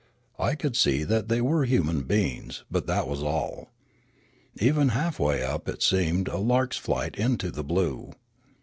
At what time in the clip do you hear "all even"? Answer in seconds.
3.21-4.89